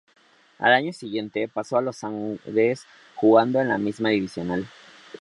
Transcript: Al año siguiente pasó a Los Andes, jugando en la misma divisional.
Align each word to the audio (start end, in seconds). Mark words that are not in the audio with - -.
Al 0.57 0.73
año 0.73 0.93
siguiente 0.93 1.47
pasó 1.47 1.77
a 1.77 1.81
Los 1.83 2.03
Andes, 2.03 2.85
jugando 3.15 3.61
en 3.61 3.67
la 3.69 3.77
misma 3.77 4.09
divisional. 4.09 4.67